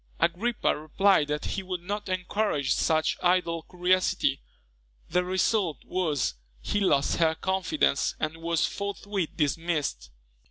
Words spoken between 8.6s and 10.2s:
forthwith dismissed.